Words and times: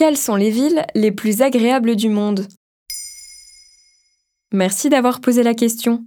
Quelles 0.00 0.16
sont 0.16 0.36
les 0.36 0.48
villes 0.48 0.86
les 0.94 1.12
plus 1.12 1.42
agréables 1.42 1.94
du 1.94 2.08
monde? 2.08 2.46
Merci 4.50 4.88
d'avoir 4.88 5.20
posé 5.20 5.42
la 5.42 5.52
question. 5.52 6.06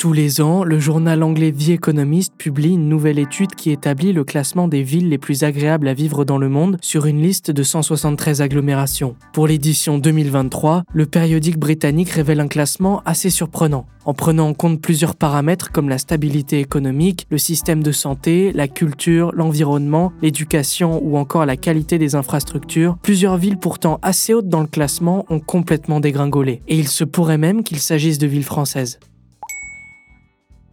Tous 0.00 0.14
les 0.14 0.40
ans, 0.40 0.64
le 0.64 0.78
journal 0.78 1.22
anglais 1.22 1.52
The 1.52 1.72
Economist 1.72 2.32
publie 2.38 2.72
une 2.72 2.88
nouvelle 2.88 3.18
étude 3.18 3.54
qui 3.54 3.70
établit 3.70 4.14
le 4.14 4.24
classement 4.24 4.66
des 4.66 4.82
villes 4.82 5.10
les 5.10 5.18
plus 5.18 5.44
agréables 5.44 5.86
à 5.88 5.92
vivre 5.92 6.24
dans 6.24 6.38
le 6.38 6.48
monde 6.48 6.78
sur 6.80 7.04
une 7.04 7.20
liste 7.20 7.50
de 7.50 7.62
173 7.62 8.40
agglomérations. 8.40 9.14
Pour 9.34 9.46
l'édition 9.46 9.98
2023, 9.98 10.84
le 10.90 11.04
périodique 11.04 11.58
britannique 11.58 12.08
révèle 12.08 12.40
un 12.40 12.48
classement 12.48 13.02
assez 13.04 13.28
surprenant. 13.28 13.84
En 14.06 14.14
prenant 14.14 14.48
en 14.48 14.54
compte 14.54 14.80
plusieurs 14.80 15.16
paramètres 15.16 15.70
comme 15.70 15.90
la 15.90 15.98
stabilité 15.98 16.60
économique, 16.60 17.26
le 17.28 17.36
système 17.36 17.82
de 17.82 17.92
santé, 17.92 18.52
la 18.54 18.68
culture, 18.68 19.32
l'environnement, 19.34 20.14
l'éducation 20.22 20.98
ou 21.04 21.18
encore 21.18 21.44
la 21.44 21.58
qualité 21.58 21.98
des 21.98 22.14
infrastructures, 22.14 22.96
plusieurs 23.02 23.36
villes 23.36 23.58
pourtant 23.58 23.98
assez 24.00 24.32
hautes 24.32 24.48
dans 24.48 24.62
le 24.62 24.66
classement 24.66 25.26
ont 25.28 25.40
complètement 25.40 26.00
dégringolé. 26.00 26.62
Et 26.68 26.78
il 26.78 26.88
se 26.88 27.04
pourrait 27.04 27.36
même 27.36 27.62
qu'il 27.62 27.80
s'agisse 27.80 28.16
de 28.16 28.26
villes 28.26 28.44
françaises. 28.44 28.98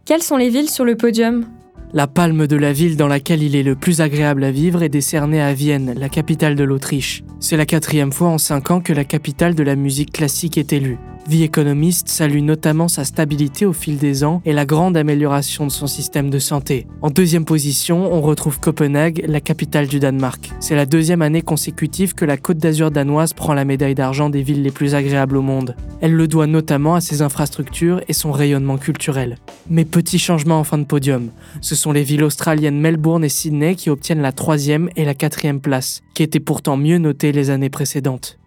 Quelles 0.08 0.22
sont 0.22 0.38
les 0.38 0.48
villes 0.48 0.70
sur 0.70 0.86
le 0.86 0.96
podium? 0.96 1.44
La 1.92 2.06
palme 2.06 2.46
de 2.46 2.56
la 2.56 2.72
ville 2.72 2.96
dans 2.96 3.08
laquelle 3.08 3.42
il 3.42 3.54
est 3.54 3.62
le 3.62 3.76
plus 3.76 4.00
agréable 4.00 4.42
à 4.42 4.50
vivre 4.50 4.82
est 4.82 4.88
décernée 4.88 5.42
à 5.42 5.52
Vienne, 5.52 5.92
la 5.98 6.08
capitale 6.08 6.54
de 6.54 6.64
l'Autriche. 6.64 7.22
C'est 7.40 7.58
la 7.58 7.66
quatrième 7.66 8.10
fois 8.10 8.28
en 8.28 8.38
cinq 8.38 8.70
ans 8.70 8.80
que 8.80 8.94
la 8.94 9.04
capitale 9.04 9.54
de 9.54 9.62
la 9.62 9.76
musique 9.76 10.12
classique 10.12 10.56
est 10.56 10.72
élue. 10.72 10.96
The 11.28 11.42
Economist 11.42 12.08
salue 12.08 12.40
notamment 12.40 12.88
sa 12.88 13.04
stabilité 13.04 13.66
au 13.66 13.74
fil 13.74 13.98
des 13.98 14.24
ans 14.24 14.40
et 14.46 14.54
la 14.54 14.64
grande 14.64 14.96
amélioration 14.96 15.66
de 15.66 15.70
son 15.70 15.86
système 15.86 16.30
de 16.30 16.38
santé. 16.38 16.86
En 17.02 17.10
deuxième 17.10 17.44
position, 17.44 18.10
on 18.10 18.22
retrouve 18.22 18.60
Copenhague, 18.60 19.22
la 19.28 19.42
capitale 19.42 19.88
du 19.88 20.00
Danemark. 20.00 20.50
C'est 20.58 20.74
la 20.74 20.86
deuxième 20.86 21.20
année 21.20 21.42
consécutive 21.42 22.14
que 22.14 22.24
la 22.24 22.38
Côte 22.38 22.56
d'Azur 22.56 22.90
danoise 22.90 23.34
prend 23.34 23.52
la 23.52 23.66
médaille 23.66 23.94
d'argent 23.94 24.30
des 24.30 24.40
villes 24.40 24.62
les 24.62 24.70
plus 24.70 24.94
agréables 24.94 25.36
au 25.36 25.42
monde. 25.42 25.76
Elle 26.00 26.14
le 26.14 26.28
doit 26.28 26.46
notamment 26.46 26.94
à 26.94 27.02
ses 27.02 27.20
infrastructures 27.20 28.00
et 28.08 28.14
son 28.14 28.32
rayonnement 28.32 28.78
culturel. 28.78 29.36
Mais 29.68 29.84
petit 29.84 30.18
changement 30.18 30.58
en 30.58 30.64
fin 30.64 30.78
de 30.78 30.84
podium. 30.84 31.28
Ce 31.60 31.74
sont 31.74 31.92
les 31.92 32.04
villes 32.04 32.24
australiennes 32.24 32.80
Melbourne 32.80 33.22
et 33.22 33.28
Sydney 33.28 33.74
qui 33.74 33.90
obtiennent 33.90 34.22
la 34.22 34.32
troisième 34.32 34.88
et 34.96 35.04
la 35.04 35.14
quatrième 35.14 35.60
place, 35.60 36.00
qui 36.14 36.22
étaient 36.22 36.40
pourtant 36.40 36.78
mieux 36.78 36.96
notées 36.96 37.32
les 37.32 37.50
années 37.50 37.68
précédentes. 37.68 38.38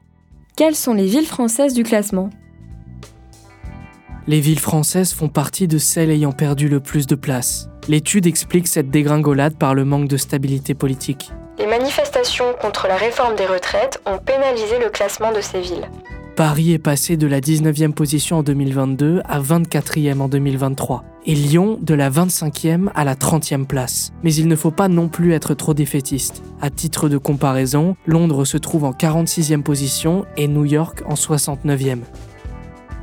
Quelles 0.55 0.75
sont 0.75 0.95
les 0.95 1.05
villes 1.05 1.27
françaises 1.27 1.75
du 1.75 1.83
classement? 1.83 2.31
Les 4.31 4.39
villes 4.39 4.59
françaises 4.59 5.11
font 5.11 5.27
partie 5.27 5.67
de 5.67 5.77
celles 5.77 6.09
ayant 6.09 6.31
perdu 6.31 6.69
le 6.69 6.79
plus 6.79 7.05
de 7.05 7.15
place. 7.15 7.67
L'étude 7.89 8.25
explique 8.25 8.65
cette 8.65 8.89
dégringolade 8.89 9.57
par 9.57 9.75
le 9.75 9.83
manque 9.83 10.07
de 10.07 10.15
stabilité 10.15 10.73
politique. 10.73 11.31
Les 11.59 11.67
manifestations 11.67 12.45
contre 12.61 12.87
la 12.87 12.95
réforme 12.95 13.35
des 13.35 13.45
retraites 13.45 14.01
ont 14.05 14.19
pénalisé 14.19 14.79
le 14.81 14.89
classement 14.89 15.33
de 15.33 15.41
ces 15.41 15.59
villes. 15.59 15.89
Paris 16.37 16.71
est 16.71 16.79
passé 16.79 17.17
de 17.17 17.27
la 17.27 17.41
19e 17.41 17.91
position 17.91 18.37
en 18.37 18.43
2022 18.43 19.21
à 19.25 19.41
24e 19.41 20.21
en 20.21 20.29
2023 20.29 21.03
et 21.25 21.35
Lyon 21.35 21.77
de 21.81 21.93
la 21.93 22.09
25e 22.09 22.89
à 22.95 23.03
la 23.03 23.15
30e 23.15 23.65
place. 23.65 24.13
Mais 24.23 24.33
il 24.33 24.47
ne 24.47 24.55
faut 24.55 24.71
pas 24.71 24.87
non 24.87 25.09
plus 25.09 25.33
être 25.33 25.55
trop 25.55 25.73
défaitiste. 25.73 26.41
À 26.61 26.69
titre 26.69 27.09
de 27.09 27.17
comparaison, 27.17 27.97
Londres 28.05 28.45
se 28.45 28.57
trouve 28.57 28.85
en 28.85 28.91
46e 28.91 29.61
position 29.61 30.25
et 30.37 30.47
New 30.47 30.63
York 30.63 31.03
en 31.05 31.15
69e. 31.15 31.99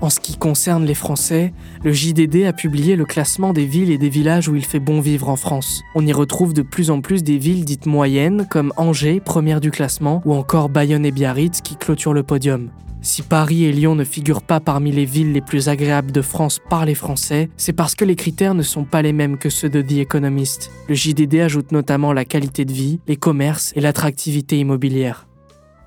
En 0.00 0.10
ce 0.10 0.20
qui 0.20 0.36
concerne 0.36 0.84
les 0.84 0.94
Français, 0.94 1.52
le 1.82 1.92
JDD 1.92 2.44
a 2.46 2.52
publié 2.52 2.94
le 2.94 3.04
classement 3.04 3.52
des 3.52 3.66
villes 3.66 3.90
et 3.90 3.98
des 3.98 4.08
villages 4.08 4.48
où 4.48 4.54
il 4.54 4.64
fait 4.64 4.78
bon 4.78 5.00
vivre 5.00 5.28
en 5.28 5.34
France. 5.34 5.82
On 5.96 6.06
y 6.06 6.12
retrouve 6.12 6.54
de 6.54 6.62
plus 6.62 6.90
en 6.90 7.00
plus 7.00 7.24
des 7.24 7.36
villes 7.36 7.64
dites 7.64 7.86
moyennes, 7.86 8.46
comme 8.48 8.72
Angers, 8.76 9.18
première 9.18 9.60
du 9.60 9.72
classement, 9.72 10.22
ou 10.24 10.34
encore 10.34 10.68
Bayonne 10.68 11.04
et 11.04 11.10
Biarritz 11.10 11.60
qui 11.62 11.74
clôturent 11.74 12.14
le 12.14 12.22
podium. 12.22 12.70
Si 13.00 13.22
Paris 13.22 13.64
et 13.64 13.72
Lyon 13.72 13.96
ne 13.96 14.04
figurent 14.04 14.42
pas 14.42 14.60
parmi 14.60 14.92
les 14.92 15.04
villes 15.04 15.32
les 15.32 15.40
plus 15.40 15.68
agréables 15.68 16.12
de 16.12 16.22
France 16.22 16.60
par 16.70 16.84
les 16.84 16.94
Français, 16.94 17.48
c'est 17.56 17.72
parce 17.72 17.96
que 17.96 18.04
les 18.04 18.16
critères 18.16 18.54
ne 18.54 18.62
sont 18.62 18.84
pas 18.84 19.02
les 19.02 19.12
mêmes 19.12 19.36
que 19.36 19.50
ceux 19.50 19.68
de 19.68 19.82
The 19.82 19.98
Economist. 19.98 20.70
Le 20.88 20.94
JDD 20.94 21.40
ajoute 21.40 21.72
notamment 21.72 22.12
la 22.12 22.24
qualité 22.24 22.64
de 22.64 22.72
vie, 22.72 23.00
les 23.08 23.16
commerces 23.16 23.72
et 23.74 23.80
l'attractivité 23.80 24.58
immobilière. 24.58 25.26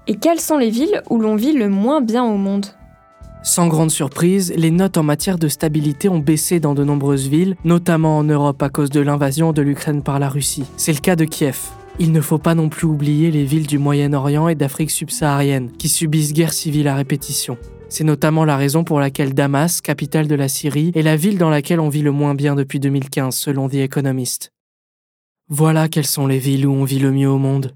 Et 0.07 0.15
quelles 0.15 0.39
sont 0.41 0.57
les 0.57 0.69
villes 0.69 1.01
où 1.09 1.17
l'on 1.17 1.35
vit 1.35 1.53
le 1.53 1.69
moins 1.69 2.01
bien 2.01 2.25
au 2.25 2.37
monde? 2.37 2.67
Sans 3.43 3.67
grande 3.67 3.91
surprise, 3.91 4.53
les 4.55 4.71
notes 4.71 4.97
en 4.97 5.03
matière 5.03 5.39
de 5.39 5.47
stabilité 5.47 6.09
ont 6.09 6.19
baissé 6.19 6.59
dans 6.59 6.75
de 6.75 6.83
nombreuses 6.83 7.27
villes, 7.27 7.55
notamment 7.63 8.19
en 8.19 8.23
Europe 8.23 8.61
à 8.61 8.69
cause 8.69 8.89
de 8.89 8.99
l'invasion 8.99 9.51
de 9.51 9.61
l'Ukraine 9.61 10.03
par 10.03 10.19
la 10.19 10.29
Russie. 10.29 10.65
C'est 10.77 10.93
le 10.93 10.99
cas 10.99 11.15
de 11.15 11.25
Kiev. 11.25 11.57
Il 11.99 12.11
ne 12.11 12.21
faut 12.21 12.37
pas 12.37 12.55
non 12.55 12.69
plus 12.69 12.87
oublier 12.87 13.31
les 13.31 13.43
villes 13.43 13.67
du 13.67 13.77
Moyen-Orient 13.77 14.47
et 14.47 14.55
d'Afrique 14.55 14.91
subsaharienne, 14.91 15.71
qui 15.71 15.89
subissent 15.89 16.33
guerre 16.33 16.53
civile 16.53 16.87
à 16.87 16.95
répétition. 16.95 17.57
C'est 17.89 18.03
notamment 18.03 18.45
la 18.45 18.57
raison 18.57 18.83
pour 18.83 18.99
laquelle 18.99 19.33
Damas, 19.33 19.81
capitale 19.81 20.27
de 20.27 20.35
la 20.35 20.47
Syrie, 20.47 20.91
est 20.95 21.01
la 21.01 21.17
ville 21.17 21.37
dans 21.37 21.49
laquelle 21.49 21.79
on 21.79 21.89
vit 21.89 22.03
le 22.03 22.11
moins 22.11 22.35
bien 22.35 22.55
depuis 22.55 22.79
2015, 22.79 23.35
selon 23.35 23.67
The 23.67 23.75
Economist. 23.75 24.53
Voilà 25.49 25.89
quelles 25.89 26.07
sont 26.07 26.27
les 26.27 26.39
villes 26.39 26.65
où 26.65 26.71
on 26.71 26.85
vit 26.85 26.99
le 26.99 27.11
mieux 27.11 27.29
au 27.29 27.37
monde. 27.37 27.75